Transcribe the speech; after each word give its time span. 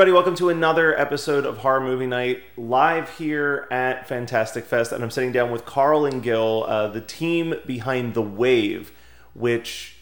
Everybody, 0.00 0.14
welcome 0.14 0.36
to 0.36 0.48
another 0.48 0.98
episode 0.98 1.44
of 1.44 1.58
Horror 1.58 1.82
Movie 1.82 2.06
Night 2.06 2.42
live 2.56 3.18
here 3.18 3.68
at 3.70 4.08
Fantastic 4.08 4.64
Fest, 4.64 4.92
and 4.92 5.04
I'm 5.04 5.10
sitting 5.10 5.30
down 5.30 5.50
with 5.50 5.66
Carl 5.66 6.06
and 6.06 6.22
Gil, 6.22 6.64
uh, 6.66 6.88
the 6.88 7.02
team 7.02 7.56
behind 7.66 8.14
The 8.14 8.22
Wave. 8.22 8.92
Which 9.34 9.96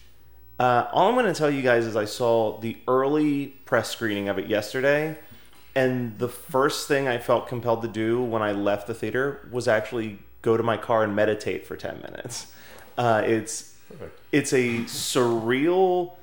uh, 0.57 0.87
all 0.93 1.09
I'm 1.09 1.15
going 1.15 1.25
to 1.25 1.37
tell 1.37 1.49
you 1.49 1.61
guys 1.61 1.85
is 1.85 1.97
I 1.97 2.05
saw 2.05 2.61
the 2.61 2.77
early 2.87 3.47
press 3.65 3.89
screening 3.89 4.29
of 4.29 4.39
it 4.39 4.47
yesterday, 4.47 5.17
and 5.75 6.17
the 6.17 6.29
first 6.29 6.87
thing 6.87 7.09
I 7.09 7.17
felt 7.17 7.49
compelled 7.49 7.81
to 7.81 7.89
do 7.89 8.23
when 8.23 8.41
I 8.41 8.53
left 8.53 8.87
the 8.87 8.93
theater 8.93 9.49
was 9.51 9.67
actually 9.67 10.19
go 10.41 10.55
to 10.55 10.63
my 10.63 10.77
car 10.77 11.03
and 11.03 11.13
meditate 11.13 11.67
for 11.67 11.75
ten 11.75 11.99
minutes. 11.99 12.47
Uh, 12.97 13.21
it's 13.25 13.75
it's 14.31 14.53
a 14.53 14.77
surreal, 14.85 16.13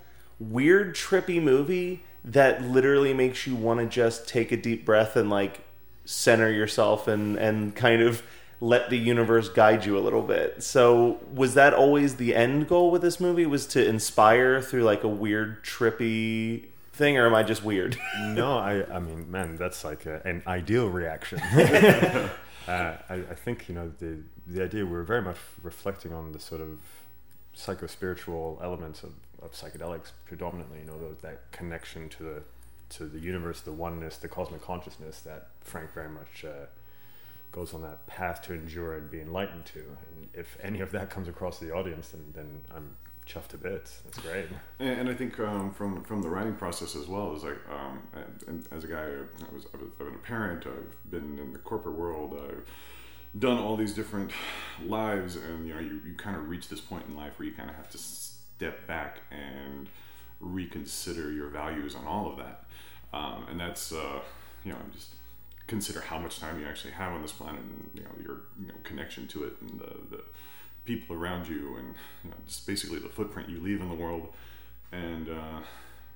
weird, 0.41 0.95
trippy 0.95 1.43
movie 1.43 2.05
that 2.27 2.63
literally 2.63 3.15
makes 3.15 3.47
you 3.47 3.55
want 3.55 3.81
to 3.81 3.87
just 3.87 4.29
take 4.29 4.53
a 4.53 4.57
deep 4.57 4.85
breath 4.85 5.17
and 5.17 5.31
like 5.31 5.61
center 6.05 6.51
yourself 6.51 7.09
and 7.09 7.37
and 7.37 7.75
kind 7.75 8.03
of 8.03 8.23
let 8.61 8.89
the 8.89 8.97
universe 8.97 9.49
guide 9.49 9.85
you 9.85 9.99
a 9.99 10.01
little 10.01 10.23
bit. 10.23 10.63
So 10.63 11.19
was 11.33 11.55
that 11.55 11.75
always 11.75 12.17
the 12.17 12.35
end 12.35 12.69
goal 12.69 12.91
with 12.91 13.03
this 13.03 13.21
movie 13.21 13.47
was 13.47 13.67
to 13.69 13.87
inspire 13.87 14.63
through 14.63 14.83
like 14.83 15.05
a 15.05 15.09
weird 15.09 15.63
trippy 15.63 16.67
thing 16.93 17.19
or 17.19 17.27
am 17.27 17.35
I 17.35 17.43
just 17.43 17.63
weird? 17.63 17.99
no, 18.21 18.57
I, 18.57 18.85
I 18.91 18.99
mean, 18.99 19.31
man, 19.31 19.57
that's 19.57 19.85
like 19.85 20.07
a, 20.07 20.23
an 20.25 20.43
ideal 20.47 20.89
reaction. 20.89 21.39
uh, 21.41 22.29
I, 22.67 23.15
I 23.15 23.35
think 23.35 23.69
you 23.69 23.75
know 23.75 23.93
the 23.99 24.19
the 24.47 24.63
idea 24.63 24.87
we're 24.87 25.03
very 25.03 25.23
much 25.23 25.39
reflecting 25.63 26.13
on 26.13 26.33
the 26.33 26.41
sort 26.41 26.61
of 26.61 26.79
psycho 27.53 27.87
spiritual 27.87 28.59
elements 28.63 29.03
of, 29.03 29.13
of 29.43 29.53
psychedelics 29.53 30.13
predominantly. 30.27 30.81
You 30.81 30.87
know, 30.87 31.17
that 31.23 31.51
connection 31.53 32.09
to 32.11 32.23
the 32.23 32.43
to 32.89 33.07
the 33.07 33.19
universe, 33.19 33.61
the 33.61 33.73
oneness, 33.73 34.17
the 34.17 34.29
cosmic 34.29 34.63
consciousness 34.63 35.21
that 35.21 35.49
Frank 35.61 35.93
very 35.93 36.09
much 36.09 36.45
uh, 36.45 36.67
goes 37.51 37.75
on 37.75 37.83
that 37.83 38.07
path 38.07 38.43
to 38.43 38.53
endure 38.53 38.95
and 38.95 39.11
be 39.11 39.21
enlightened 39.21 39.65
to. 39.67 39.81
And 39.81 40.29
if 40.35 40.57
any 40.63 40.81
of 40.81 40.93
that 40.93 41.11
comes 41.11 41.27
across 41.27 41.59
the 41.59 41.73
audience, 41.73 42.09
then 42.09 42.33
then 42.35 42.61
I'm 42.75 42.97
chuffed 43.27 43.49
to 43.49 43.57
bits. 43.57 44.01
That's 44.05 44.19
great. 44.21 44.47
And, 44.79 45.01
and 45.01 45.09
I 45.09 45.15
think 45.15 45.39
um, 45.41 45.73
from 45.73 46.05
from 46.05 46.23
the 46.23 46.29
writing 46.29 46.55
process 46.55 46.95
as 46.95 47.09
well 47.09 47.35
is 47.35 47.43
like, 47.43 47.59
um, 47.71 48.03
and 48.47 48.67
as 48.71 48.85
a 48.85 48.87
guy, 48.87 49.05
I 49.05 49.55
was 49.55 49.67
I 49.75 49.79
was 49.79 49.91
I've 50.01 50.07
been 50.07 50.15
a 50.15 50.27
parent. 50.27 50.67
I've 50.67 51.11
been 51.11 51.39
in 51.39 51.53
the 51.53 51.59
corporate 51.59 51.97
world. 51.97 52.35
I've 52.35 52.65
done 53.39 53.59
all 53.59 53.77
these 53.77 53.95
different 53.95 54.31
lives, 54.85 55.37
and 55.37 55.67
you 55.67 55.75
know, 55.75 55.81
you, 55.81 56.01
you 56.07 56.15
kind 56.15 56.37
of 56.37 56.49
reach 56.49 56.69
this 56.69 56.81
point 56.81 57.05
in 57.09 57.17
life 57.17 57.39
where 57.39 57.47
you 57.49 57.55
kind 57.55 57.69
of 57.69 57.77
have 57.77 57.91
to 57.91 57.99
step 58.57 58.87
back 58.87 59.21
and 59.31 59.89
reconsider 60.41 61.33
your 61.33 61.49
values 61.49 61.95
on 61.95 62.07
all 62.07 62.31
of 62.31 62.37
that. 62.39 62.65
Um, 63.13 63.47
and 63.51 63.61
that's 63.61 63.93
uh, 63.93 64.21
you 64.65 64.73
know 64.73 64.79
just 64.93 65.09
consider 65.67 66.01
how 66.01 66.19
much 66.19 66.39
time 66.39 66.61
you 66.61 66.67
actually 66.67 66.93
have 66.93 67.13
on 67.13 67.23
this 67.23 67.33
planet, 67.33 67.61
and 67.61 67.91
you 67.95 68.03
know 68.03 68.11
your 68.23 68.41
you 68.61 68.69
know, 68.69 68.75
connection 68.83 69.27
to 69.29 69.45
it, 69.45 69.55
and 69.61 69.81
the, 69.81 70.17
the 70.17 70.23
people 70.85 71.17
around 71.17 71.49
you, 71.49 71.77
and 71.77 71.95
you 72.25 72.31
know, 72.31 72.37
just 72.47 72.67
basically 72.67 72.99
the 72.99 73.09
footprint 73.09 73.49
you 73.49 73.61
leave 73.61 73.81
in 73.81 73.89
the 73.89 73.95
world. 73.95 74.29
And 74.93 75.29
uh, 75.29 75.61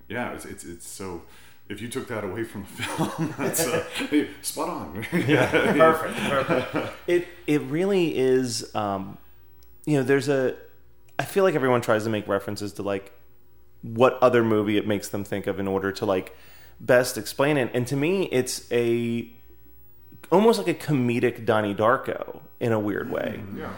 yeah, 0.09 0.33
it's, 0.33 0.45
it's 0.45 0.65
it's 0.65 0.87
so. 0.89 1.23
If 1.69 1.81
you 1.81 1.89
took 1.89 2.09
that 2.09 2.25
away 2.25 2.43
from 2.43 2.63
the 2.63 2.83
film, 2.83 3.35
that's 3.39 3.65
uh, 3.67 3.85
spot 4.43 4.69
on. 4.69 5.05
perfect, 5.11 6.17
perfect. 6.17 6.93
It 7.07 7.29
it 7.47 7.61
really 7.63 8.17
is. 8.17 8.75
Um, 8.75 9.19
you 9.87 9.97
know, 9.97 10.03
there's 10.03 10.29
a. 10.29 10.57
I 11.21 11.25
feel 11.25 11.45
like 11.45 11.55
everyone 11.55 11.83
tries 11.83 12.05
to 12.05 12.11
make 12.11 12.27
references 12.27 12.73
to 12.75 12.83
like 12.83 13.13
what 13.83 14.19
other 14.23 14.43
movie 14.43 14.79
it 14.79 14.87
makes 14.87 15.09
them 15.09 15.23
think 15.23 15.47
of 15.47 15.61
in 15.61 15.69
order 15.69 15.93
to 15.93 16.07
like 16.07 16.35
best 16.81 17.19
explain 17.19 17.59
it. 17.59 17.71
And 17.75 17.87
to 17.89 17.97
me, 17.97 18.23
it's 18.33 18.67
a 18.73 19.31
almost 20.33 20.57
like 20.57 20.69
a 20.69 20.73
comedic 20.73 21.45
Donnie 21.45 21.75
Darko 21.75 22.41
in 22.59 22.73
a 22.73 22.81
weird 22.81 23.11
way. 23.11 23.39
yeah. 23.55 23.71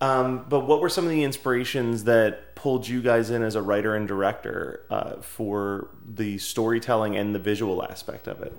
Um, 0.00 0.46
but 0.48 0.60
what 0.60 0.80
were 0.80 0.88
some 0.88 1.04
of 1.04 1.10
the 1.10 1.24
inspirations 1.24 2.04
that 2.04 2.54
pulled 2.54 2.86
you 2.86 3.02
guys 3.02 3.30
in 3.30 3.42
as 3.42 3.56
a 3.56 3.62
writer 3.62 3.96
and 3.96 4.06
director 4.06 4.82
uh, 4.88 5.16
for 5.22 5.88
the 6.06 6.38
storytelling 6.38 7.16
and 7.16 7.34
the 7.34 7.40
visual 7.40 7.82
aspect 7.82 8.28
of 8.28 8.42
it? 8.42 8.52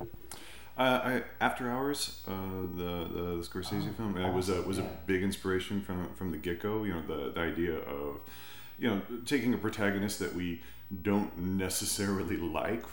Uh, 0.77 1.01
I, 1.03 1.23
After 1.43 1.71
Hours, 1.71 2.21
uh, 2.27 2.33
the 2.75 3.07
the 3.11 3.47
Scorsese 3.47 3.95
film, 3.95 4.15
it 4.15 4.31
was 4.31 4.49
a 4.49 4.61
was 4.61 4.77
a 4.77 4.87
big 5.07 5.23
inspiration 5.23 5.81
from 5.81 6.13
from 6.13 6.31
the 6.31 6.37
get 6.37 6.61
go. 6.61 6.83
You 6.83 6.93
know, 6.93 7.01
the 7.01 7.31
the 7.31 7.41
idea 7.41 7.77
of 7.79 8.19
you 8.77 8.89
know 8.89 9.01
taking 9.25 9.53
a 9.55 9.57
protagonist 9.57 10.19
that 10.19 10.35
we 10.35 10.61
don't 11.01 11.35
necessarily 11.37 12.37
like. 12.59 12.83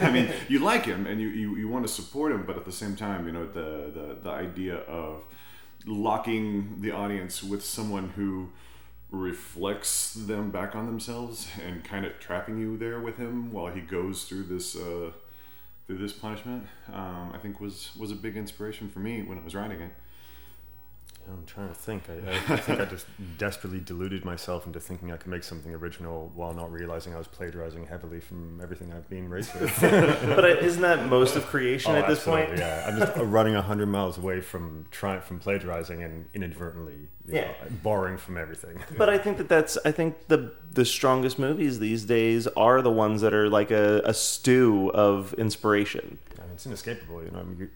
I 0.00 0.10
mean, 0.12 0.30
you 0.48 0.60
like 0.60 0.86
him 0.86 1.06
and 1.06 1.20
you, 1.20 1.28
you, 1.28 1.56
you 1.56 1.68
want 1.68 1.86
to 1.86 1.92
support 1.92 2.32
him, 2.32 2.44
but 2.46 2.56
at 2.56 2.64
the 2.64 2.72
same 2.72 2.96
time, 2.96 3.26
you 3.26 3.32
know, 3.32 3.46
the 3.46 3.90
the, 3.92 4.18
the 4.22 4.30
idea 4.30 4.76
of 4.76 5.24
locking 5.86 6.80
the 6.80 6.92
audience 6.92 7.42
with 7.42 7.64
someone 7.64 8.10
who 8.10 8.50
reflects 9.10 10.14
them 10.14 10.50
back 10.50 10.74
on 10.74 10.86
themselves 10.86 11.48
and 11.64 11.84
kind 11.84 12.04
of 12.04 12.18
trapping 12.18 12.58
you 12.58 12.76
there 12.76 13.00
with 13.00 13.16
him 13.16 13.52
while 13.52 13.72
he 13.72 13.80
goes 13.80 14.24
through 14.24 14.42
this 14.42 14.74
uh, 14.76 15.10
through 15.86 15.98
this 15.98 16.12
punishment. 16.12 16.64
Um, 16.92 17.32
I 17.34 17.38
think 17.38 17.60
was 17.60 17.90
was 17.98 18.10
a 18.10 18.16
big 18.16 18.36
inspiration 18.36 18.88
for 18.88 19.00
me 19.00 19.22
when 19.22 19.38
I 19.38 19.42
was 19.42 19.54
writing 19.54 19.80
it. 19.80 19.90
I'm 21.28 21.44
trying 21.46 21.68
to 21.68 21.74
think. 21.74 22.04
I, 22.08 22.54
I 22.54 22.56
think 22.58 22.80
I 22.80 22.84
just 22.84 23.06
desperately 23.38 23.80
deluded 23.80 24.24
myself 24.24 24.66
into 24.66 24.78
thinking 24.78 25.10
I 25.10 25.16
could 25.16 25.30
make 25.30 25.42
something 25.42 25.74
original 25.74 26.30
while 26.34 26.52
not 26.52 26.70
realizing 26.70 27.14
I 27.14 27.18
was 27.18 27.26
plagiarizing 27.26 27.86
heavily 27.86 28.20
from 28.20 28.60
everything 28.62 28.92
I've 28.92 29.08
been 29.08 29.28
raised 29.28 29.54
with. 29.58 29.78
but 29.80 30.44
isn't 30.62 30.82
that 30.82 31.08
most 31.08 31.36
of 31.36 31.46
creation 31.46 31.92
Oh, 31.92 31.98
at 31.98 32.06
this 32.08 32.24
point? 32.24 32.50
Yeah, 32.58 32.84
I'm 32.86 32.98
just 32.98 33.16
running 33.16 33.54
hundred 33.54 33.86
miles 33.86 34.18
away 34.18 34.40
from 34.40 34.86
trying 34.90 35.20
from 35.22 35.38
plagiarizing 35.38 36.02
and 36.02 36.26
inadvertently, 36.34 37.08
you 37.26 37.34
Yeah. 37.34 37.40
know, 37.48 37.54
borrowing 37.82 38.18
from 38.18 38.36
everything. 38.36 38.82
But 38.98 39.08
I 39.08 39.16
think 39.18 39.38
that 39.38 39.48
that's 39.48 39.78
I 39.84 39.92
think 39.92 40.28
the 40.28 40.52
the 40.72 40.84
strongest 40.84 41.38
movies 41.38 41.78
these 41.78 42.04
days 42.04 42.46
are 42.48 42.82
the 42.82 42.90
ones 42.90 43.20
that 43.22 43.32
are 43.32 43.48
like 43.48 43.70
a, 43.70 44.02
a 44.04 44.12
stew 44.12 44.90
of 44.92 45.32
inspiration. 45.34 46.18
I 46.38 46.42
mean, 46.42 46.52
it's 46.54 46.66
inescapable. 46.66 47.24
You 47.24 47.30
know, 47.30 47.38
I 47.38 47.42
mean, 47.44 47.58
you, 47.58 47.70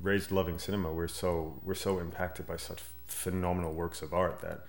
raised 0.00 0.30
loving 0.30 0.58
cinema, 0.58 0.92
we're 0.92 1.08
so 1.08 1.60
we're 1.62 1.74
so 1.74 1.98
impacted 1.98 2.46
by 2.46 2.56
such 2.56 2.80
phenomenal 3.06 3.72
works 3.72 4.02
of 4.02 4.14
art 4.14 4.40
that 4.40 4.64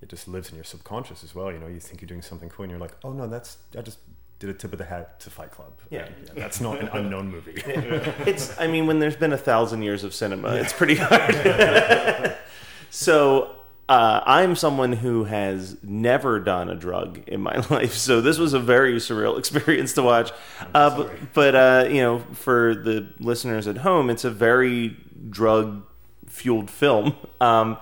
it 0.00 0.08
just 0.08 0.28
lives 0.28 0.50
in 0.50 0.54
your 0.54 0.64
subconscious 0.64 1.24
as 1.24 1.34
well. 1.34 1.50
You 1.52 1.58
know, 1.58 1.66
you 1.66 1.80
think 1.80 2.00
you're 2.00 2.08
doing 2.08 2.22
something 2.22 2.48
cool, 2.48 2.64
and 2.64 2.70
you're 2.70 2.80
like, 2.80 2.94
oh 3.04 3.12
no, 3.12 3.26
that's 3.26 3.58
I 3.76 3.82
just 3.82 3.98
did 4.38 4.50
a 4.50 4.54
tip 4.54 4.72
of 4.72 4.78
the 4.78 4.84
hat 4.84 5.18
to 5.20 5.30
Fight 5.30 5.50
Club. 5.50 5.72
Yeah. 5.90 6.06
And, 6.06 6.28
that's 6.36 6.60
not 6.60 6.80
an 6.80 6.88
unknown 6.92 7.30
movie. 7.30 7.60
It's 8.26 8.58
I 8.58 8.66
mean 8.66 8.86
when 8.86 8.98
there's 8.98 9.16
been 9.16 9.32
a 9.32 9.38
thousand 9.38 9.82
years 9.82 10.04
of 10.04 10.14
cinema, 10.14 10.54
it's 10.54 10.72
pretty 10.72 10.96
hard. 10.96 12.36
so 12.90 13.57
uh, 13.88 14.22
I'm 14.26 14.54
someone 14.54 14.92
who 14.92 15.24
has 15.24 15.82
never 15.82 16.38
done 16.40 16.68
a 16.68 16.74
drug 16.74 17.22
in 17.26 17.40
my 17.40 17.56
life, 17.70 17.94
so 17.94 18.20
this 18.20 18.38
was 18.38 18.52
a 18.52 18.60
very 18.60 18.96
surreal 18.96 19.38
experience 19.40 19.94
to 19.94 20.02
watch. 20.02 20.30
Uh, 20.74 20.96
but 20.96 21.12
but 21.32 21.54
uh, 21.54 21.88
you 21.88 22.02
know, 22.02 22.18
for 22.32 22.74
the 22.74 23.08
listeners 23.18 23.66
at 23.66 23.78
home, 23.78 24.10
it's 24.10 24.24
a 24.24 24.30
very 24.30 24.96
drug 25.30 25.84
fueled 26.26 26.70
film. 26.70 27.16
Um, 27.40 27.78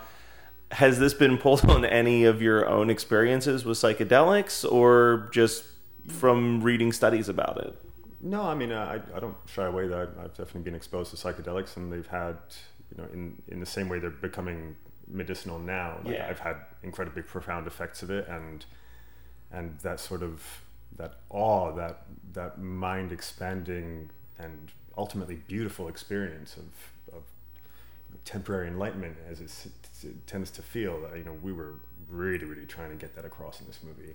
has 0.71 0.99
this 0.99 1.15
been 1.15 1.39
pulled 1.39 1.65
on 1.71 1.87
any 1.87 2.25
of 2.25 2.43
your 2.43 2.69
own 2.69 2.91
experiences 2.91 3.65
with 3.65 3.79
psychedelics, 3.79 4.71
or 4.71 5.31
just 5.33 5.65
from 6.09 6.61
reading 6.61 6.93
studies 6.93 7.31
about 7.31 7.57
it? 7.57 7.75
No, 8.21 8.43
I 8.43 8.55
mean, 8.55 8.71
uh, 8.71 9.01
I, 9.13 9.17
I 9.17 9.21
don't 9.21 9.37
shy 9.47 9.65
away. 9.65 9.89
That 9.89 10.11
I've 10.21 10.37
definitely 10.37 10.61
been 10.61 10.75
exposed 10.75 11.11
to 11.13 11.17
psychedelics, 11.17 11.79
and 11.79 11.91
they've 11.91 12.07
had, 12.07 12.37
you 12.91 13.03
know, 13.03 13.09
in 13.15 13.41
in 13.49 13.61
the 13.61 13.67
same 13.67 13.89
way 13.89 13.99
they're 13.99 14.11
becoming 14.11 14.77
medicinal 15.09 15.59
now. 15.59 15.99
Like, 16.05 16.15
Yeah. 16.15 16.27
I've 16.29 16.41
had 16.41 16.57
incredibly 16.83 17.23
profound 17.23 17.67
effects 17.67 18.03
of 18.03 18.11
it, 18.11 18.27
and 18.29 18.65
and 19.53 19.79
that 19.81 20.01
sort 20.01 20.23
of 20.23 20.43
that 20.97 21.15
awe, 21.31 21.73
that 21.73 22.03
that 22.33 22.59
mind 22.61 23.13
expanding 23.13 24.11
and 24.39 24.71
ultimately 24.97 25.37
beautiful 25.37 25.89
experience 25.89 26.57
of 26.57 27.17
of 27.17 27.23
temporary 28.25 28.69
enlightenment, 28.69 29.17
as 29.31 29.41
it, 29.41 29.51
it 30.07 30.27
tends 30.27 30.51
to 30.53 30.63
feel. 30.63 31.01
That 31.03 31.17
you 31.17 31.25
know, 31.25 31.37
we 31.43 31.53
were 31.53 31.75
really, 32.09 32.45
really 32.45 32.67
trying 32.67 32.91
to 32.91 32.97
get 32.97 33.15
that 33.17 33.25
across 33.25 33.61
in 33.61 33.67
this 33.67 33.81
movie. 33.83 34.15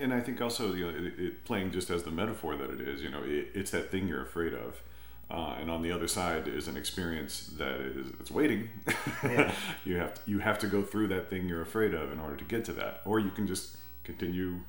And 0.00 0.12
I 0.12 0.20
think 0.20 0.40
also, 0.40 0.74
you 0.74 0.86
know, 0.86 0.90
it, 0.90 1.18
it, 1.18 1.44
playing 1.44 1.70
just 1.70 1.88
as 1.90 2.02
the 2.02 2.10
metaphor 2.10 2.56
that 2.56 2.68
it 2.70 2.80
is, 2.80 3.00
you 3.00 3.10
know, 3.10 3.22
it, 3.24 3.48
it's 3.54 3.70
that 3.70 3.90
thing 3.90 4.08
you're 4.08 4.22
afraid 4.22 4.52
of. 4.54 4.80
Uh, 5.28 5.56
and 5.58 5.70
on 5.70 5.82
the 5.82 5.90
other 5.90 6.06
side 6.06 6.46
is 6.46 6.68
an 6.68 6.76
experience 6.76 7.50
that 7.58 7.80
is 7.80 8.06
it's 8.20 8.30
waiting. 8.30 8.68
you 9.84 9.96
have 9.96 10.14
to, 10.14 10.20
you 10.26 10.38
have 10.38 10.58
to 10.58 10.68
go 10.68 10.82
through 10.82 11.08
that 11.08 11.28
thing 11.28 11.48
you're 11.48 11.62
afraid 11.62 11.94
of 11.94 12.12
in 12.12 12.20
order 12.20 12.36
to 12.36 12.44
get 12.44 12.64
to 12.64 12.72
that, 12.72 13.00
or 13.04 13.18
you 13.18 13.30
can 13.30 13.46
just 13.46 13.76
continue 14.04 14.60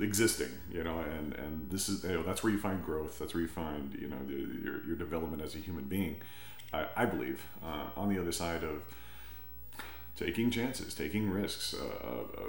existing. 0.00 0.48
You 0.72 0.82
know, 0.82 0.98
and 0.98 1.32
and 1.34 1.70
this 1.70 1.88
is 1.88 2.02
you 2.02 2.14
know 2.14 2.22
that's 2.24 2.42
where 2.42 2.52
you 2.52 2.58
find 2.58 2.84
growth. 2.84 3.20
That's 3.20 3.34
where 3.34 3.40
you 3.40 3.48
find 3.48 3.94
you 3.94 4.08
know 4.08 4.18
the, 4.26 4.34
your 4.64 4.84
your 4.84 4.96
development 4.96 5.42
as 5.42 5.54
a 5.54 5.58
human 5.58 5.84
being. 5.84 6.16
I, 6.72 6.86
I 6.96 7.04
believe 7.04 7.46
uh, 7.64 7.86
on 7.96 8.08
the 8.08 8.20
other 8.20 8.32
side 8.32 8.64
of 8.64 8.82
taking 10.16 10.50
chances, 10.50 10.94
taking 10.94 11.30
risks, 11.30 11.74
uh, 11.74 12.42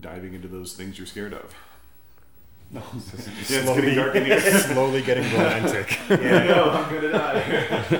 diving 0.00 0.34
into 0.34 0.48
those 0.48 0.72
things 0.72 0.98
you're 0.98 1.06
scared 1.06 1.34
of. 1.34 1.54
No, 2.74 2.80
yeah, 2.80 3.00
it's 3.40 3.50
getting 3.50 3.94
dark 3.94 4.14
in 4.14 4.24
here. 4.24 4.40
slowly 4.40 5.02
getting 5.02 5.24
romantic. 5.24 5.98
yeah, 6.10 6.44
no, 6.44 6.70
I'm 6.70 6.94
gonna 6.94 7.12
die. 7.12 7.40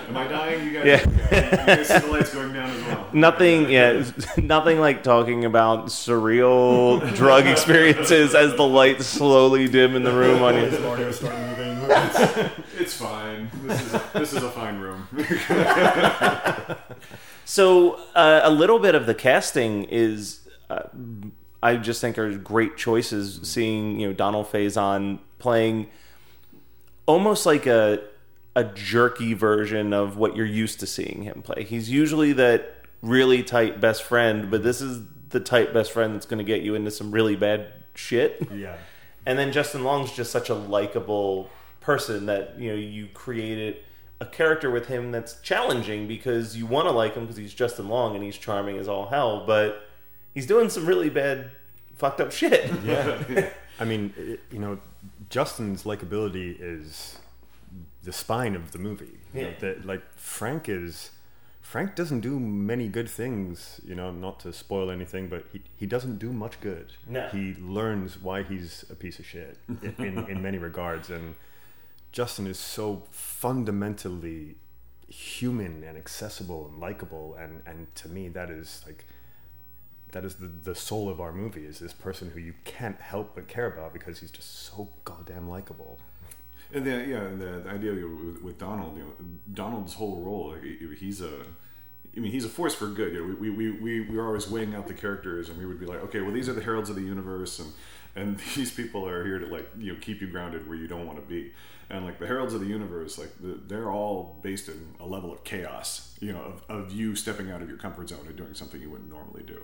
Am 0.09 0.17
I 0.17 0.27
dying? 0.27 0.65
You 0.65 0.73
guys, 0.73 0.87
Yeah. 0.87 1.05
okay. 1.27 1.51
you 1.51 1.67
guys 1.67 1.89
see 1.89 1.99
the 1.99 2.07
lights 2.07 2.33
going 2.33 2.53
down 2.55 2.71
as 2.71 2.83
well. 2.85 3.07
Nothing, 3.13 3.69
yeah, 3.71 4.03
nothing 4.39 4.81
like 4.81 5.03
talking 5.03 5.45
about 5.45 5.87
surreal 5.89 7.15
drug 7.15 7.47
experiences 7.47 8.35
as 8.35 8.55
the 8.57 8.67
lights 8.67 9.05
slowly 9.07 9.69
dim 9.69 9.95
in 9.95 10.05
the 10.05 10.13
room 10.13 10.43
on 10.43 10.55
you. 10.55 10.87
audio 10.87 11.13
start 11.13 11.39
moving. 11.39 11.79
It's 12.79 12.95
fine. 12.95 13.51
This 13.65 13.83
is 13.83 13.95
a, 13.95 14.11
this 14.15 14.33
is 14.33 14.43
a 14.43 14.51
fine 14.51 14.79
room. 14.79 15.07
So 17.45 17.95
uh, 18.15 18.41
a 18.45 18.51
little 18.51 18.79
bit 18.79 18.95
of 18.95 19.05
the 19.07 19.15
casting 19.15 19.85
is, 19.85 20.49
uh, 20.71 20.85
I 21.63 21.77
just 21.77 22.01
think, 22.01 22.19
are 22.19 22.37
great 22.37 22.77
choices. 22.77 23.41
Seeing 23.43 24.01
you 24.01 24.09
know 24.09 24.13
Donald 24.13 24.51
Faison 24.51 25.19
playing 25.39 25.89
almost 27.07 27.47
like 27.47 27.67
a 27.67 28.03
a 28.55 28.65
jerky 28.65 29.33
version 29.33 29.93
of 29.93 30.17
what 30.17 30.37
you're 30.37 30.45
used 30.45 30.81
to 30.81 30.87
seeing 30.87 31.23
him 31.23 31.43
play. 31.43 31.65
He's 31.65 31.89
usually 31.91 32.33
that 32.35 32.77
really 33.01 33.43
tight 33.43 33.81
best 33.81 34.03
friend, 34.03 34.51
but 34.51 34.63
this 34.63 34.81
is 34.81 35.03
the 35.31 35.41
tight 35.41 35.73
best 35.73 35.91
friend 35.93 36.15
that's 36.15 36.27
going 36.27 36.39
to 36.39 36.45
get 36.45 36.61
you 36.63 36.75
into 36.75 36.91
some 36.91 37.11
really 37.11 37.35
bad 37.35 37.73
shit. 37.95 38.47
Yeah. 38.55 38.77
And 39.25 39.39
then 39.39 39.53
Justin 39.53 39.85
Long's 39.85 40.13
just 40.13 40.31
such 40.31 40.51
a 40.51 40.55
likable 40.55 41.49
person 41.81 42.27
that 42.27 42.59
you 42.59 42.69
know 42.69 42.77
you 42.77 43.09
created 43.15 43.77
a 44.21 44.27
character 44.27 44.71
with 44.71 44.87
him 44.87 45.11
that's 45.11 45.41
challenging 45.41 46.07
because 46.07 46.57
you 46.57 46.67
want 46.67 46.87
to 46.87 46.93
like 46.93 47.15
him 47.15 47.25
because 47.25 47.37
he's 47.37 47.55
Justin 47.55 47.89
Long 47.89 48.15
and 48.15 48.23
he's 48.23 48.37
charming 48.37 48.77
as 48.77 48.87
all 48.87 49.07
hell, 49.07 49.45
but 49.47 49.89
he's 50.35 50.47
doing 50.47 50.69
some 50.69 50.87
really 50.87 51.11
bad, 51.11 51.51
fucked 51.97 52.21
up 52.21 52.33
shit. 52.33 52.71
Yeah. 52.85 53.51
I 53.81 53.85
mean, 53.85 54.13
it, 54.17 54.41
you 54.51 54.59
know, 54.59 54.79
Justin's 55.31 55.85
likability 55.85 56.57
is 56.61 57.19
the 58.03 58.13
spine 58.13 58.55
of 58.55 58.73
the 58.73 58.79
movie. 58.79 59.19
Yeah. 59.35 59.51
that, 59.61 59.87
like 59.87 60.03
Frank 60.17 60.69
is. 60.69 61.11
Frank 61.61 61.95
doesn't 61.95 62.21
do 62.21 62.39
many 62.39 62.87
good 62.87 63.09
things, 63.09 63.81
you 63.83 63.95
know, 63.95 64.11
not 64.11 64.41
to 64.41 64.53
spoil 64.53 64.91
anything, 64.91 65.29
but 65.29 65.47
he, 65.53 65.63
he 65.77 65.87
doesn't 65.87 66.19
do 66.19 66.31
much 66.31 66.61
good. 66.61 66.93
No. 67.07 67.29
He 67.29 67.55
learns 67.55 68.21
why 68.21 68.43
he's 68.43 68.85
a 68.91 68.95
piece 68.95 69.19
of 69.19 69.25
shit 69.25 69.57
in, 69.69 69.95
in, 69.99 70.19
in 70.29 70.43
many 70.43 70.59
regards. 70.59 71.09
And 71.09 71.35
Justin 72.11 72.47
is 72.47 72.59
so 72.59 73.05
fundamentally 73.11 74.57
human 75.09 75.83
and 75.83 75.97
accessible 75.97 76.69
and 76.69 76.79
likable. 76.79 77.37
And, 77.41 77.63
and 77.65 77.95
to 77.95 78.09
me, 78.09 78.29
that 78.29 78.51
is 78.51 78.83
like, 78.87 79.07
that 80.13 80.25
is 80.25 80.37
the, 80.37 80.47
the 80.47 80.75
soul 80.75 81.09
of 81.09 81.21
our 81.21 81.33
movie 81.33 81.65
is 81.67 81.79
this 81.79 81.93
person 81.93 82.31
who 82.31 82.41
you 82.41 82.55
can't 82.65 83.01
help 83.01 83.35
but 83.35 83.49
care 83.49 83.67
about 83.67 83.93
because 83.93 84.21
he's 84.21 84.31
just 84.31 84.67
so 84.67 84.89
goddamn 85.05 85.49
likable. 85.49 85.99
And 86.75 86.87
the, 86.87 86.91
yeah, 86.91 87.25
the, 87.37 87.63
the 87.65 87.71
idea 87.71 87.93
with, 87.93 88.43
with 88.43 88.59
Donald, 88.59 88.97
you 88.97 89.03
know, 89.03 89.13
Donald's 89.53 89.95
whole 89.95 90.21
role, 90.23 90.53
like, 90.53 90.63
he- 90.63 90.95
he's 90.99 91.21
a, 91.21 91.31
I 92.17 92.21
mean, 92.21 92.33
he's 92.33 92.45
a 92.45 92.49
force 92.49 92.75
for 92.75 92.87
good. 92.89 93.13
You 93.15 93.27
know, 93.27 93.37
we, 93.39 93.51
we, 93.51 93.71
we, 93.71 94.01
we 94.03 94.17
were 94.17 94.27
always 94.27 94.49
weighing 94.49 94.75
out 94.75 94.87
the 94.87 94.95
characters, 94.95 95.49
and 95.49 95.59
we 95.59 95.67
would 95.67 95.81
be 95.81 95.87
like, 95.87 96.03
okay, 96.05 96.21
well, 96.21 96.33
these 96.33 96.49
are 96.49 96.53
the 96.53 96.63
heralds 96.63 96.91
of 96.91 96.97
the 96.97 97.03
universe, 97.03 97.59
and 97.59 97.73
and 98.15 98.39
these 98.55 98.71
people 98.71 99.09
are 99.09 99.25
here 99.25 99.39
to 99.39 99.47
like 99.47 99.67
you 99.79 99.93
know 99.93 99.99
keep 99.99 100.21
you 100.21 100.27
grounded 100.27 100.69
where 100.69 100.77
you 100.77 100.87
don't 100.87 101.07
want 101.07 101.19
to 101.19 101.27
be. 101.27 101.53
And 101.89 102.05
like 102.05 102.19
the 102.19 102.27
heralds 102.27 102.53
of 102.55 102.61
the 102.61 102.67
universe, 102.67 103.19
like 103.19 103.31
the, 103.41 103.59
they're 103.67 103.91
all 103.91 104.39
based 104.43 104.69
in 104.69 104.95
a 105.01 105.07
level 105.07 105.33
of 105.33 105.45
chaos, 105.45 106.15
you 106.21 106.33
know, 106.33 106.41
of, 106.41 106.63
of 106.69 106.93
you 106.93 107.15
stepping 107.15 107.51
out 107.51 107.61
of 107.63 107.69
your 107.69 107.79
comfort 107.79 108.09
zone 108.11 108.27
and 108.27 108.37
doing 108.37 108.55
something 108.55 108.81
you 108.81 108.91
wouldn't 108.91 109.11
normally 109.11 109.43
do. 109.43 109.61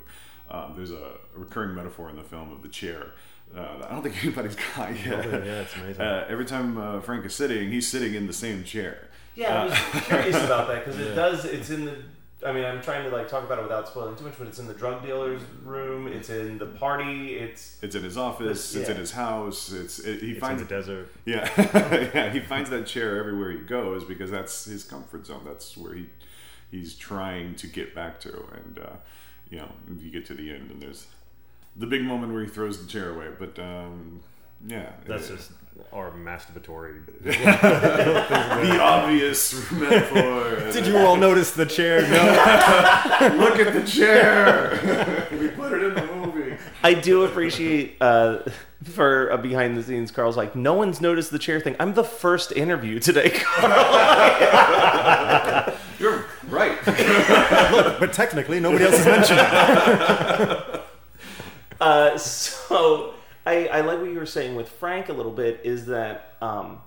Um, 0.51 0.75
there's 0.77 0.91
a 0.91 1.13
recurring 1.35 1.75
metaphor 1.75 2.09
in 2.11 2.17
the 2.17 2.23
film 2.23 2.51
of 2.53 2.63
the 2.63 2.69
chair. 2.69 3.13
Uh, 3.57 3.85
I 3.89 3.93
don't 3.93 4.03
think 4.03 4.17
anybody's 4.25 4.57
got 4.57 4.91
yet. 4.95 5.25
yeah, 5.25 5.61
it's 5.63 5.75
amazing. 5.77 6.03
Uh, 6.03 6.27
every 6.29 6.45
time 6.45 6.77
uh, 6.79 7.01
Frank 7.01 7.25
is 7.25 7.35
sitting, 7.35 7.71
he's 7.71 7.87
sitting 7.89 8.15
in 8.15 8.27
the 8.27 8.33
same 8.33 8.65
chair. 8.65 9.09
Yeah, 9.35 9.63
I 9.63 9.65
was 9.67 10.05
curious 10.05 10.37
about 10.37 10.69
that 10.69 10.85
because 10.85 10.99
it 11.01 11.15
does. 11.17 11.45
It's 11.45 11.71
in 11.71 11.85
the. 11.85 11.97
I 12.47 12.53
mean, 12.53 12.65
I'm 12.65 12.81
trying 12.81 13.03
to 13.09 13.15
like 13.15 13.29
talk 13.29 13.43
about 13.45 13.59
it 13.59 13.63
without 13.63 13.89
spoiling 13.89 14.15
too 14.17 14.25
much, 14.25 14.35
but 14.39 14.47
it's 14.47 14.59
in 14.61 14.69
the 14.69 14.75
drug 14.75 15.03
dealer's 15.05 15.43
room. 15.65 16.07
It's 16.07 16.31
in 16.31 16.57
the 16.59 16.67
party. 16.67 17.35
It's 17.35 17.79
It's 17.83 17.95
in 17.97 18.05
his 18.05 18.17
office. 18.17 18.75
It's 18.77 18.89
in 18.89 18.97
his 18.97 19.11
house. 19.13 19.73
It's 19.73 19.99
it, 19.99 20.21
he 20.21 20.33
It's 20.33 20.41
finds 20.41 20.63
in 20.63 20.69
the 20.69 20.75
desert. 20.75 21.11
Yeah, 21.25 21.51
yeah. 22.15 22.31
He 22.33 22.39
finds 22.41 22.71
that 22.71 22.87
chair 22.87 23.19
everywhere 23.19 23.51
he 23.51 23.59
goes 23.59 24.05
because 24.05 24.31
that's 24.31 24.65
his 24.67 24.85
comfort 24.85 25.27
zone. 25.27 25.43
That's 25.45 25.77
where 25.77 25.95
he 25.95 26.07
he's 26.71 26.95
trying 26.95 27.55
to 27.57 27.67
get 27.67 27.93
back 27.95 28.21
to. 28.21 28.31
And 28.55 28.79
uh, 28.79 28.97
you 29.51 29.59
know, 29.59 29.71
you 29.99 30.11
get 30.11 30.27
to 30.27 30.35
the 30.35 30.51
end, 30.51 30.71
and 30.71 30.81
there's 30.81 31.07
the 31.77 31.87
big 31.87 32.03
moment 32.03 32.33
where 32.33 32.43
he 32.43 32.49
throws 32.49 32.85
the 32.85 32.91
chair 32.91 33.11
away. 33.11 33.29
But 33.39 33.59
um, 33.59 34.21
yeah, 34.67 34.93
That's 35.07 35.31
uh, 35.31 35.37
just 35.37 35.53
our 35.93 36.11
masturbatory. 36.11 37.01
the 37.23 38.81
obvious 38.81 39.71
metaphor. 39.71 40.73
Did 40.73 40.87
you 40.87 40.99
all 40.99 41.17
notice 41.17 41.53
the 41.53 41.67
chair? 41.67 42.03
No. 42.03 42.09
look 43.39 43.59
at 43.59 43.73
the 43.73 43.85
chair? 43.87 45.29
we 45.33 45.49
put 45.49 45.73
it 45.73 45.83
in 45.85 45.95
the 45.95 46.03
movie. 46.03 46.18
I 46.83 46.95
do 46.95 47.25
appreciate 47.25 47.97
uh, 48.01 48.41
for 48.85 49.29
a 49.29 49.39
behind 49.39 49.77
the 49.77 49.83
scenes. 49.83 50.11
Carl's 50.11 50.37
like, 50.37 50.55
no 50.55 50.75
one's 50.75 51.01
noticed 51.01 51.31
the 51.31 51.39
chair 51.39 51.61
thing. 51.61 51.77
I'm 51.81 51.95
the 51.95 52.05
first 52.05 52.53
interview 52.53 53.01
today, 53.01 53.31
Carl. 53.35 53.71
You're 55.99 56.25
right. 56.49 56.79
Look, 57.73 57.99
but 58.01 58.13
technically, 58.13 58.61
nobody 58.61 58.85
else 58.85 58.99
has 58.99 59.07
mentioned 59.07 59.41
it. 59.41 60.75
Uh, 61.81 62.19
so 62.19 63.15
I, 63.47 63.69
I 63.69 63.83
like 63.83 64.01
what 64.01 64.11
you 64.11 64.19
were 64.19 64.27
saying 64.27 64.57
with 64.57 64.69
Frank 64.69 65.11
a 65.11 65.13
little 65.13 65.31
bit. 65.31 65.61
Is 65.63 65.87
that 65.87 66.35
um, 66.43 66.81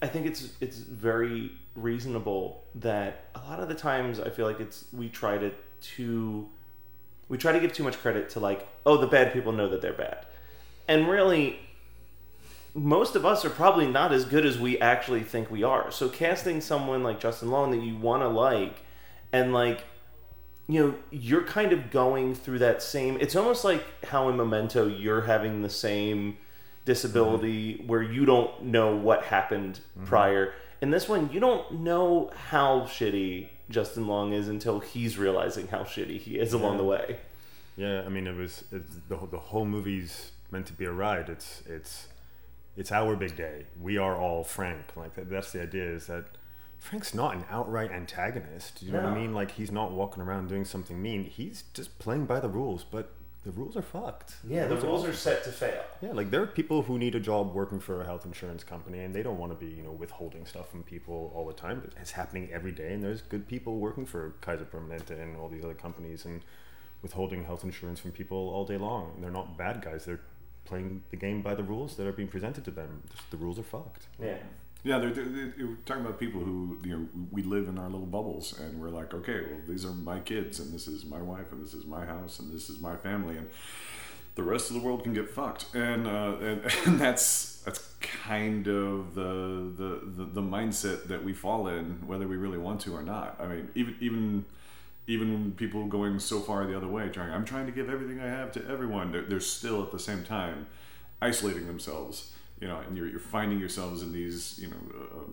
I 0.00 0.06
think 0.06 0.24
it's 0.26 0.54
it's 0.58 0.78
very 0.78 1.52
reasonable 1.74 2.64
that 2.76 3.26
a 3.34 3.40
lot 3.40 3.60
of 3.60 3.68
the 3.68 3.74
times 3.74 4.18
I 4.18 4.30
feel 4.30 4.46
like 4.46 4.58
it's 4.58 4.86
we 4.90 5.10
try 5.10 5.36
to 5.36 5.52
too 5.82 6.48
we 7.32 7.38
try 7.38 7.50
to 7.50 7.58
give 7.58 7.72
too 7.72 7.82
much 7.82 7.98
credit 7.98 8.28
to 8.28 8.40
like 8.40 8.68
oh 8.84 8.98
the 8.98 9.06
bad 9.06 9.32
people 9.32 9.52
know 9.52 9.66
that 9.70 9.80
they're 9.80 9.94
bad, 9.94 10.26
and 10.86 11.08
really 11.08 11.58
most 12.74 13.16
of 13.16 13.24
us 13.24 13.42
are 13.42 13.50
probably 13.50 13.86
not 13.86 14.12
as 14.12 14.26
good 14.26 14.44
as 14.44 14.58
we 14.58 14.78
actually 14.80 15.22
think 15.22 15.50
we 15.50 15.62
are. 15.62 15.90
So 15.90 16.10
casting 16.10 16.60
someone 16.60 17.02
like 17.02 17.20
Justin 17.20 17.50
Long 17.50 17.70
that 17.70 17.82
you 17.82 17.96
want 17.96 18.22
to 18.22 18.28
like, 18.28 18.82
and 19.32 19.54
like, 19.54 19.84
you 20.68 20.80
know, 20.80 20.94
you're 21.10 21.44
kind 21.44 21.72
of 21.72 21.90
going 21.90 22.34
through 22.34 22.58
that 22.60 22.82
same. 22.82 23.16
It's 23.18 23.34
almost 23.34 23.64
like 23.64 23.82
how 24.04 24.28
in 24.28 24.36
Memento 24.36 24.86
you're 24.86 25.22
having 25.22 25.62
the 25.62 25.70
same 25.70 26.36
disability 26.84 27.74
mm-hmm. 27.74 27.86
where 27.86 28.02
you 28.02 28.26
don't 28.26 28.62
know 28.62 28.94
what 28.94 29.24
happened 29.24 29.80
mm-hmm. 29.96 30.06
prior. 30.06 30.52
In 30.82 30.90
this 30.90 31.08
one, 31.08 31.30
you 31.32 31.40
don't 31.40 31.80
know 31.80 32.30
how 32.48 32.80
shitty 32.80 33.48
Justin 33.72 34.06
Long 34.06 34.32
is 34.32 34.48
until 34.48 34.80
he's 34.80 35.18
realizing 35.18 35.68
how 35.68 35.80
shitty 35.80 36.18
he 36.20 36.38
is 36.38 36.52
along 36.52 36.76
the 36.76 36.84
way. 36.84 37.16
Yeah, 37.76 38.02
I 38.04 38.08
mean, 38.10 38.26
it 38.26 38.36
was 38.36 38.64
it's, 38.70 38.96
the 39.08 39.16
whole- 39.16 39.28
the 39.28 39.38
whole 39.38 39.64
movie's 39.64 40.32
meant 40.50 40.66
to 40.66 40.72
be 40.74 40.84
a 40.84 40.92
ride. 40.92 41.28
It's 41.28 41.62
it's 41.66 42.08
it's 42.76 42.92
our 42.92 43.16
big 43.16 43.36
day. 43.36 43.66
We 43.80 43.98
are 43.98 44.16
all 44.16 44.44
Frank. 44.44 44.96
Like 44.96 45.14
that, 45.14 45.30
that's 45.30 45.52
the 45.52 45.62
idea. 45.62 45.84
Is 45.84 46.06
that 46.06 46.24
Frank's 46.78 47.14
not 47.14 47.34
an 47.34 47.44
outright 47.50 47.90
antagonist. 47.90 48.82
You 48.82 48.92
know 48.92 48.98
what 49.02 49.08
I 49.12 49.14
mean? 49.14 49.32
Like 49.34 49.52
he's 49.52 49.70
not 49.72 49.92
walking 49.92 50.22
around 50.22 50.48
doing 50.48 50.64
something 50.64 51.00
mean. 51.00 51.24
He's 51.24 51.64
just 51.74 51.98
playing 51.98 52.26
by 52.26 52.40
the 52.40 52.48
rules. 52.48 52.84
But 52.84 53.12
the 53.44 53.50
rules 53.50 53.76
are 53.76 53.82
fucked. 53.82 54.34
Yeah, 54.46 54.66
the 54.66 54.76
Rules 54.76 54.84
rules 54.84 55.04
are 55.06 55.12
set 55.12 55.42
to 55.44 55.52
fail. 55.52 55.82
Yeah, 56.00 56.12
like 56.12 56.30
there 56.30 56.42
are 56.42 56.46
people 56.46 56.82
who 56.82 56.98
need 56.98 57.14
a 57.14 57.20
job 57.20 57.52
working 57.54 57.80
for 57.80 58.00
a 58.00 58.04
health 58.04 58.24
insurance 58.24 58.62
company, 58.62 59.00
and 59.00 59.12
they 59.14 59.22
don't 59.22 59.38
want 59.38 59.52
to 59.52 59.66
be, 59.66 59.72
you 59.72 59.82
know, 59.82 59.90
withholding 59.90 60.46
stuff 60.46 60.70
from 60.70 60.84
people 60.84 61.32
all 61.34 61.46
the 61.46 61.52
time. 61.52 61.90
It's 62.00 62.12
happening 62.12 62.50
every 62.52 62.70
day, 62.70 62.92
and 62.92 63.02
there's 63.02 63.20
good 63.20 63.48
people 63.48 63.78
working 63.78 64.06
for 64.06 64.34
Kaiser 64.40 64.64
Permanente 64.64 65.20
and 65.20 65.36
all 65.36 65.48
these 65.48 65.64
other 65.64 65.74
companies, 65.74 66.24
and 66.24 66.42
withholding 67.02 67.44
health 67.44 67.64
insurance 67.64 67.98
from 67.98 68.12
people 68.12 68.50
all 68.50 68.64
day 68.64 68.76
long. 68.76 69.12
And 69.14 69.24
they're 69.24 69.30
not 69.32 69.58
bad 69.58 69.82
guys; 69.82 70.04
they're 70.04 70.20
playing 70.64 71.02
the 71.10 71.16
game 71.16 71.42
by 71.42 71.56
the 71.56 71.64
rules 71.64 71.96
that 71.96 72.06
are 72.06 72.12
being 72.12 72.28
presented 72.28 72.64
to 72.66 72.70
them. 72.70 73.02
Just 73.10 73.28
the 73.32 73.36
rules 73.36 73.58
are 73.58 73.64
fucked. 73.64 74.06
Yeah. 74.20 74.36
Yeah, 74.84 74.98
they're, 74.98 75.10
they're, 75.10 75.54
they're 75.56 75.76
talking 75.86 76.04
about 76.04 76.18
people 76.18 76.40
who 76.40 76.78
you 76.84 76.96
know 76.96 77.08
we 77.30 77.42
live 77.42 77.68
in 77.68 77.78
our 77.78 77.88
little 77.88 78.06
bubbles, 78.06 78.58
and 78.58 78.80
we're 78.80 78.90
like, 78.90 79.14
okay, 79.14 79.42
well, 79.42 79.60
these 79.68 79.84
are 79.84 79.92
my 79.92 80.18
kids, 80.18 80.58
and 80.58 80.72
this 80.72 80.88
is 80.88 81.04
my 81.04 81.22
wife, 81.22 81.52
and 81.52 81.64
this 81.64 81.72
is 81.72 81.84
my 81.86 82.04
house, 82.04 82.40
and 82.40 82.52
this 82.52 82.68
is 82.68 82.80
my 82.80 82.96
family, 82.96 83.36
and 83.36 83.48
the 84.34 84.42
rest 84.42 84.70
of 84.70 84.76
the 84.76 84.82
world 84.82 85.04
can 85.04 85.12
get 85.14 85.30
fucked, 85.30 85.72
and 85.74 86.06
uh, 86.06 86.36
and, 86.40 86.62
and 86.86 86.98
that's 86.98 87.62
that's 87.62 87.94
kind 88.00 88.66
of 88.66 89.14
the, 89.14 89.72
the 89.76 90.00
the 90.04 90.24
the 90.24 90.42
mindset 90.42 91.04
that 91.04 91.22
we 91.24 91.32
fall 91.32 91.68
in, 91.68 92.06
whether 92.06 92.26
we 92.26 92.36
really 92.36 92.58
want 92.58 92.80
to 92.82 92.94
or 92.94 93.02
not. 93.02 93.36
I 93.40 93.46
mean, 93.46 93.68
even 93.74 93.96
even 94.00 94.44
even 95.06 95.52
people 95.52 95.86
going 95.86 96.18
so 96.18 96.40
far 96.40 96.66
the 96.66 96.76
other 96.76 96.88
way, 96.88 97.08
trying, 97.08 97.32
I'm 97.32 97.44
trying 97.44 97.66
to 97.66 97.72
give 97.72 97.90
everything 97.90 98.20
I 98.20 98.28
have 98.28 98.52
to 98.52 98.68
everyone. 98.68 99.12
They're, 99.12 99.22
they're 99.22 99.40
still 99.40 99.82
at 99.82 99.90
the 99.90 99.98
same 99.98 100.22
time 100.22 100.66
isolating 101.20 101.66
themselves, 101.66 102.32
you 102.62 102.68
know, 102.68 102.78
and 102.86 102.96
you're, 102.96 103.08
you're 103.08 103.18
finding 103.18 103.58
yourselves 103.58 104.02
in 104.02 104.12
these, 104.12 104.56
you 104.62 104.68
know, 104.68 104.76
uh, 105.16 105.24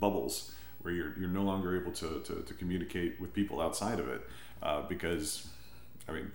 bubbles 0.00 0.54
where 0.80 0.94
you're, 0.94 1.12
you're 1.18 1.28
no 1.28 1.42
longer 1.42 1.78
able 1.78 1.92
to, 1.92 2.22
to, 2.24 2.42
to 2.42 2.54
communicate 2.54 3.20
with 3.20 3.34
people 3.34 3.60
outside 3.60 4.00
of 4.00 4.08
it 4.08 4.22
uh, 4.62 4.80
because, 4.88 5.46
I 6.08 6.12
mean, 6.12 6.32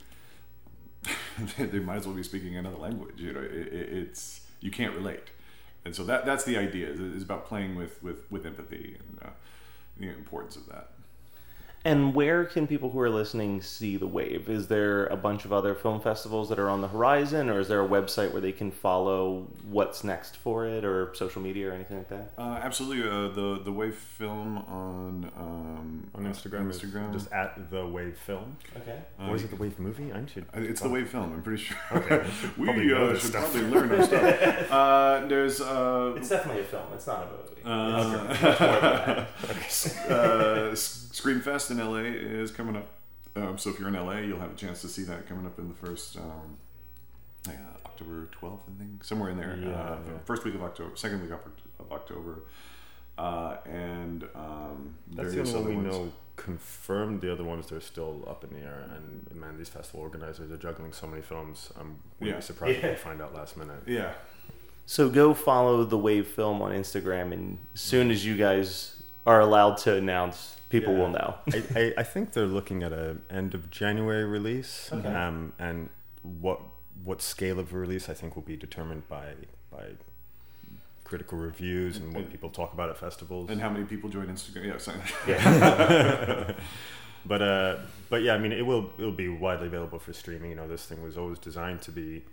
they 1.57 1.79
might 1.79 1.95
as 1.95 2.05
well 2.05 2.15
be 2.15 2.21
speaking 2.21 2.55
another 2.55 2.77
language. 2.77 3.15
You 3.17 3.33
know, 3.33 3.39
it, 3.39 3.73
it, 3.73 3.89
it's 3.91 4.41
you 4.59 4.69
can't 4.69 4.93
relate, 4.93 5.29
and 5.85 5.95
so 5.95 6.03
that 6.03 6.25
that's 6.25 6.43
the 6.43 6.57
idea. 6.57 6.89
Is, 6.89 6.99
is 6.99 7.23
about 7.23 7.47
playing 7.47 7.75
with 7.75 8.03
with, 8.03 8.29
with 8.29 8.45
empathy 8.45 8.97
and 8.99 9.29
uh, 9.29 9.31
the 9.97 10.09
importance 10.09 10.57
of 10.57 10.67
that. 10.67 10.89
And 11.85 12.13
where 12.13 12.43
can 12.43 12.67
people 12.67 12.89
who 12.89 12.99
are 12.99 13.09
listening 13.09 13.61
see 13.61 13.95
the 13.95 14.05
wave? 14.05 14.49
Is 14.49 14.67
there 14.67 15.05
a 15.07 15.15
bunch 15.15 15.45
of 15.45 15.53
other 15.53 15.73
film 15.73 16.01
festivals 16.01 16.49
that 16.49 16.59
are 16.59 16.69
on 16.69 16.81
the 16.81 16.89
horizon, 16.89 17.49
or 17.49 17.61
is 17.61 17.69
there 17.69 17.81
a 17.81 17.87
website 17.87 18.33
where 18.33 18.41
they 18.41 18.51
can 18.51 18.69
follow 18.69 19.47
what's 19.63 20.03
next 20.03 20.35
for 20.35 20.65
it, 20.67 20.83
or 20.83 21.13
social 21.15 21.41
media, 21.41 21.69
or 21.69 21.71
anything 21.73 21.97
like 21.99 22.09
that? 22.09 22.31
Uh, 22.37 22.59
absolutely, 22.61 23.09
uh, 23.09 23.29
the 23.29 23.61
the 23.63 23.71
wave 23.71 23.95
film 23.95 24.57
on 24.67 25.31
um, 25.37 26.07
On 26.15 26.25
Instagram, 26.25 26.69
is 26.69 26.79
Instagram. 26.81 27.13
just 27.13 27.31
at 27.31 27.71
the 27.71 27.87
Wave 27.87 28.17
Film, 28.17 28.57
Okay. 28.75 28.99
or 29.17 29.37
is 29.37 29.43
it 29.45 29.49
the 29.49 29.55
Wave 29.55 29.79
Movie? 29.79 30.11
I 30.11 30.25
should. 30.25 30.47
Uh, 30.53 30.59
It's 30.59 30.81
the 30.81 30.89
Wave 30.89 31.07
Film. 31.09 31.31
I'm 31.31 31.41
pretty 31.41 31.63
sure. 31.63 31.77
Okay, 31.93 32.27
we 32.57 32.65
probably 32.65 32.91
uh, 32.93 33.13
should 33.17 33.21
stuff. 33.31 33.51
probably 33.53 33.69
learn 33.71 33.91
our 33.91 34.03
stuff. 34.05 34.71
Uh, 34.79 35.25
there's 35.27 35.61
uh, 35.61 36.13
It's 36.17 36.27
definitely 36.29 36.61
a 36.63 36.65
film. 36.65 36.83
It's 36.93 37.07
not 37.07 37.23
a 37.23 37.27
movie. 37.31 37.45
uh, 37.65 39.25
uh, 40.09 40.69
S- 40.71 41.09
Screamfest 41.69 41.79
in 41.79 41.91
LA 41.91 41.97
is 42.41 42.51
coming 42.51 42.75
up. 42.75 42.87
Um, 43.35 43.57
so 43.57 43.69
if 43.69 43.79
you're 43.79 43.87
in 43.87 43.93
LA, 43.93 44.17
you'll 44.19 44.39
have 44.39 44.51
a 44.51 44.55
chance 44.55 44.81
to 44.81 44.87
see 44.87 45.03
that 45.03 45.27
coming 45.27 45.45
up 45.45 45.57
in 45.59 45.67
the 45.69 45.75
first 45.75 46.17
um, 46.17 46.57
uh, 47.47 47.51
October 47.85 48.27
12th, 48.41 48.59
I 48.75 48.79
think, 48.79 49.03
somewhere 49.03 49.29
in 49.29 49.37
there. 49.37 49.57
Yeah, 49.61 49.69
uh, 49.69 49.97
yeah. 50.05 50.17
First 50.25 50.43
week 50.43 50.55
of 50.55 50.63
October, 50.63 50.95
second 50.95 51.21
week 51.21 51.31
of, 51.31 51.39
of 51.79 51.91
October, 51.91 52.43
uh, 53.17 53.57
and 53.65 54.23
um, 54.35 54.95
That's 55.13 55.33
the 55.33 55.41
only 55.41 55.53
one 55.53 55.67
we 55.69 55.75
ones. 55.75 55.93
know 55.95 56.11
confirmed. 56.35 57.21
The 57.21 57.31
other 57.31 57.43
ones 57.43 57.67
they're 57.67 57.81
still 57.81 58.25
up 58.27 58.43
in 58.45 58.49
the 58.57 58.65
air. 58.65 58.89
And 58.95 59.39
man, 59.39 59.57
these 59.57 59.67
festival 59.69 59.99
organizers 60.01 60.49
are 60.51 60.57
juggling 60.57 60.93
so 60.93 61.05
many 61.05 61.21
films. 61.21 61.71
I'm 61.79 61.97
really 62.19 62.33
Yeah. 62.33 62.39
surprised 62.39 62.77
if 62.77 62.83
Yeah. 62.83 62.89
they 62.91 62.95
find 62.95 63.21
out 63.21 63.33
last 63.35 63.57
minute. 63.57 63.83
Yeah. 63.85 64.13
So 64.85 65.09
go 65.09 65.33
follow 65.35 65.83
the 65.83 65.97
Wave 65.97 66.27
Film 66.27 66.61
on 66.63 66.71
Instagram, 66.71 67.31
and 67.33 67.59
as 67.75 67.81
soon 67.81 68.09
as 68.09 68.25
you 68.25 68.35
guys 68.37 69.03
are 69.27 69.39
allowed 69.41 69.77
to 69.79 69.95
announce, 69.95 70.55
people 70.69 70.93
Yeah. 70.93 70.99
will 70.99 71.09
know. 71.09 71.35
I, 71.53 71.63
I, 71.75 71.93
I 71.97 72.03
think 72.03 72.33
they're 72.33 72.45
looking 72.45 72.83
at 72.83 72.91
a 72.93 73.17
end 73.29 73.53
of 73.53 73.69
January 73.71 74.25
release. 74.25 74.89
Okay. 74.91 75.07
Um, 75.07 75.53
and 75.59 75.89
what 76.41 76.59
what 77.03 77.21
scale 77.21 77.59
of 77.59 77.73
release 77.73 78.09
I 78.09 78.13
think 78.13 78.35
will 78.35 78.43
be 78.43 78.57
determined 78.57 79.07
by 79.07 79.33
by 79.71 79.83
critical 81.03 81.37
reviews 81.39 81.97
and 81.97 82.13
what 82.13 82.29
people 82.29 82.49
talk 82.49 82.71
about 82.73 82.89
at 82.89 82.97
festivals. 82.97 83.49
And 83.49 83.59
how 83.59 83.69
many 83.69 83.85
people 83.85 84.09
join 84.09 84.27
Instagram? 84.27 84.65
Yeah, 84.65 84.77
so- 84.77 84.93
but 87.25 87.41
uh, 87.41 87.77
but 88.09 88.21
yeah, 88.21 88.33
I 88.33 88.37
mean, 88.37 88.51
it 88.51 88.65
will 88.65 88.91
it'll 88.97 89.11
be 89.11 89.29
widely 89.29 89.67
available 89.67 89.99
for 89.99 90.13
streaming. 90.13 90.51
You 90.51 90.55
know, 90.55 90.67
this 90.67 90.85
thing 90.85 91.01
was 91.03 91.17
always 91.17 91.39
designed 91.39 91.81
to 91.83 91.91
be. 91.91 92.23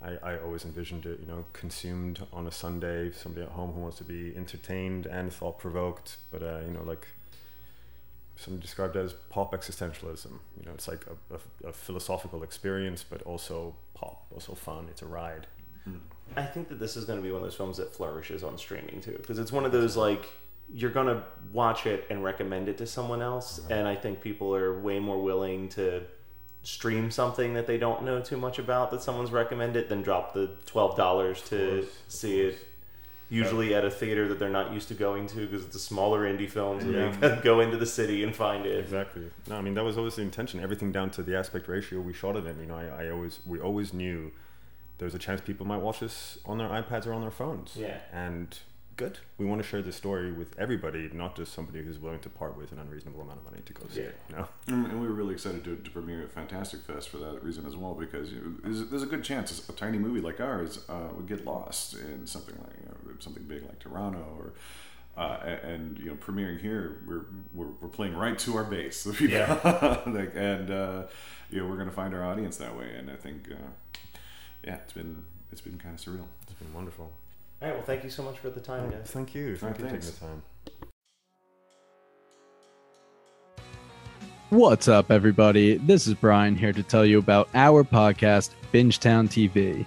I, 0.00 0.32
I 0.32 0.38
always 0.38 0.64
envisioned 0.64 1.06
it, 1.06 1.20
you 1.20 1.26
know, 1.28 1.44
consumed 1.52 2.26
on 2.32 2.48
a 2.48 2.50
Sunday. 2.50 3.12
Somebody 3.12 3.46
at 3.46 3.52
home 3.52 3.72
who 3.72 3.80
wants 3.80 3.98
to 3.98 4.04
be 4.04 4.34
entertained 4.36 5.06
and 5.06 5.32
thought 5.32 5.60
provoked, 5.60 6.16
but 6.32 6.42
uh, 6.42 6.60
you 6.66 6.72
know, 6.72 6.82
like 6.82 7.06
some 8.42 8.58
described 8.58 8.96
as 8.96 9.14
pop 9.30 9.52
existentialism. 9.52 10.30
You 10.58 10.66
know, 10.66 10.72
it's 10.74 10.88
like 10.88 11.06
a, 11.06 11.34
a, 11.36 11.68
a 11.68 11.72
philosophical 11.72 12.42
experience, 12.42 13.04
but 13.08 13.22
also 13.22 13.74
pop, 13.94 14.26
also 14.34 14.54
fun. 14.54 14.86
It's 14.90 15.02
a 15.02 15.06
ride. 15.06 15.46
Hmm. 15.84 15.98
I 16.36 16.44
think 16.44 16.68
that 16.68 16.78
this 16.78 16.96
is 16.96 17.04
going 17.04 17.18
to 17.18 17.22
be 17.22 17.30
one 17.30 17.42
of 17.42 17.46
those 17.46 17.54
films 17.54 17.76
that 17.76 17.94
flourishes 17.94 18.42
on 18.42 18.58
streaming 18.58 19.00
too, 19.00 19.16
because 19.16 19.38
it's 19.38 19.52
one 19.52 19.64
of 19.64 19.72
those 19.72 19.96
like 19.96 20.28
you're 20.72 20.90
going 20.90 21.06
to 21.06 21.22
watch 21.52 21.86
it 21.86 22.06
and 22.08 22.24
recommend 22.24 22.68
it 22.68 22.78
to 22.78 22.86
someone 22.86 23.20
else, 23.20 23.60
and 23.68 23.86
I 23.86 23.94
think 23.94 24.20
people 24.20 24.54
are 24.54 24.80
way 24.80 24.98
more 24.98 25.20
willing 25.20 25.68
to 25.70 26.02
stream 26.62 27.10
something 27.10 27.54
that 27.54 27.66
they 27.66 27.76
don't 27.76 28.04
know 28.04 28.20
too 28.20 28.36
much 28.36 28.58
about 28.58 28.90
that 28.92 29.02
someone's 29.02 29.32
recommended 29.32 29.88
than 29.88 30.00
drop 30.00 30.32
the 30.32 30.50
twelve 30.64 30.96
dollars 30.96 31.42
to 31.42 31.86
see 32.08 32.40
it. 32.40 32.58
Usually 33.32 33.74
at 33.74 33.84
a 33.84 33.90
theater 33.90 34.28
that 34.28 34.38
they're 34.38 34.48
not 34.50 34.72
used 34.72 34.88
to 34.88 34.94
going 34.94 35.26
to 35.28 35.46
because 35.46 35.64
it's 35.64 35.74
a 35.76 35.80
smaller 35.80 36.20
indie 36.30 36.48
films 36.50 36.84
and 36.84 36.92
Yeah. 36.94 37.10
they 37.10 37.20
gotta 37.28 37.42
go 37.42 37.60
into 37.60 37.76
the 37.76 37.86
city 37.86 38.22
and 38.24 38.34
find 38.36 38.66
it. 38.66 38.78
Exactly. 38.78 39.30
No, 39.48 39.56
I 39.56 39.60
mean 39.62 39.74
that 39.74 39.84
was 39.84 39.96
always 39.96 40.16
the 40.16 40.22
intention. 40.22 40.60
Everything 40.60 40.92
down 40.92 41.10
to 41.12 41.22
the 41.22 41.36
aspect 41.36 41.66
ratio 41.68 42.00
we 42.00 42.12
shot 42.12 42.36
it 42.36 42.46
in. 42.46 42.58
You 42.60 42.66
know, 42.66 42.76
I, 42.76 43.04
I 43.06 43.10
always 43.10 43.40
we 43.46 43.58
always 43.58 43.92
knew 43.94 44.32
there 44.98 45.06
was 45.06 45.14
a 45.14 45.18
chance 45.18 45.40
people 45.40 45.66
might 45.66 45.80
watch 45.80 46.00
this 46.00 46.38
on 46.44 46.58
their 46.58 46.68
iPads 46.68 47.06
or 47.06 47.12
on 47.12 47.22
their 47.22 47.30
phones. 47.30 47.74
Yeah. 47.76 47.96
And 48.12 48.56
good. 48.96 49.18
We 49.38 49.46
want 49.46 49.60
to 49.62 49.66
share 49.66 49.80
this 49.82 49.96
story 49.96 50.30
with 50.32 50.56
everybody, 50.58 51.08
not 51.14 51.34
just 51.34 51.54
somebody 51.54 51.82
who's 51.82 51.98
willing 51.98 52.20
to 52.20 52.28
part 52.28 52.56
with 52.58 52.70
an 52.72 52.78
unreasonable 52.78 53.22
amount 53.22 53.38
of 53.38 53.44
money 53.46 53.62
to 53.64 53.72
go 53.72 53.82
see 53.88 54.00
Yeah. 54.02 54.06
it. 54.08 54.16
You 54.28 54.36
know. 54.36 54.48
And 54.68 54.86
and 54.86 55.00
we 55.00 55.06
were 55.08 55.14
really 55.14 55.32
excited 55.32 55.64
to, 55.64 55.76
to 55.76 55.90
premiere 55.90 56.22
at 56.22 56.30
Fantastic 56.30 56.80
Fest 56.82 57.08
for 57.08 57.16
that 57.16 57.42
reason 57.42 57.64
as 57.66 57.74
well, 57.74 57.94
because 57.94 58.30
you 58.30 58.40
know, 58.40 58.52
there's, 58.62 58.84
there's 58.90 59.02
a 59.02 59.06
good 59.06 59.24
chance 59.24 59.66
a 59.68 59.72
tiny 59.72 59.98
movie 59.98 60.20
like 60.20 60.40
ours 60.40 60.84
uh, 60.90 61.08
would 61.16 61.26
get 61.26 61.44
lost 61.44 61.94
in 61.94 62.26
something 62.26 62.54
like 62.62 62.76
you 62.80 62.86
know, 62.86 62.96
something 63.22 63.44
big 63.44 63.62
like 63.62 63.78
Toronto 63.78 64.24
or 64.38 64.52
uh, 65.16 65.38
and, 65.62 65.98
you 65.98 66.06
know, 66.06 66.14
premiering 66.14 66.60
here, 66.60 67.02
we're, 67.06 67.26
we're, 67.52 67.72
we're 67.80 67.88
playing 67.88 68.16
right 68.16 68.38
to 68.38 68.56
our 68.56 68.64
base. 68.64 69.06
yeah. 69.20 70.00
like, 70.06 70.32
and, 70.34 70.70
uh, 70.70 71.02
you 71.50 71.60
know, 71.60 71.66
we're 71.68 71.76
going 71.76 71.88
to 71.88 71.94
find 71.94 72.14
our 72.14 72.24
audience 72.24 72.56
that 72.56 72.76
way. 72.76 72.94
And 72.96 73.10
I 73.10 73.16
think, 73.16 73.48
uh, 73.50 73.68
yeah, 74.64 74.76
it's 74.76 74.94
been, 74.94 75.22
it's 75.50 75.60
been 75.60 75.78
kind 75.78 75.94
of 75.94 76.00
surreal. 76.00 76.24
It's 76.44 76.54
been 76.54 76.72
wonderful. 76.72 77.12
All 77.60 77.68
right. 77.68 77.76
Well, 77.76 77.84
thank 77.84 78.04
you 78.04 78.10
so 78.10 78.22
much 78.22 78.38
for 78.38 78.48
the 78.48 78.60
time, 78.60 78.90
guys. 78.90 79.10
Thank 79.10 79.34
you. 79.34 79.56
Thank 79.56 79.78
you 79.78 79.84
for 79.84 79.90
taking 79.90 80.06
the 80.06 80.12
time. 80.12 80.42
What's 84.48 84.88
up, 84.88 85.10
everybody? 85.10 85.76
This 85.78 86.06
is 86.06 86.14
Brian 86.14 86.56
here 86.56 86.72
to 86.72 86.82
tell 86.82 87.06
you 87.06 87.18
about 87.18 87.48
our 87.54 87.84
podcast, 87.84 88.50
Bingetown 88.72 89.28
TV. 89.28 89.86